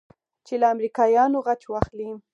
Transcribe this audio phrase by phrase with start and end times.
[0.45, 2.09] چې له امريکايانو غچ واخلې.